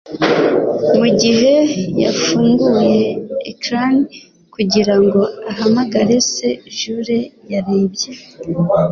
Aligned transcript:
Mu 0.97 1.07
gihe 1.21 1.53
yafunguye 2.03 3.03
ecran 3.51 3.95
kugira 4.53 4.93
ngo 5.03 5.21
ahamagare 5.51 6.15
se, 6.33 6.49
Jule 6.77 7.19
yarebye. 7.51 8.09